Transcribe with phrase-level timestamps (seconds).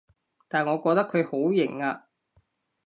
[0.47, 2.07] 但我覺得佢好型啊